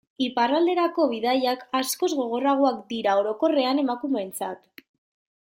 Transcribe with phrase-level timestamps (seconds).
[0.27, 4.85] Iparralderako bidaiak askoz gogorragoak dira orokorrean emakumeentzat.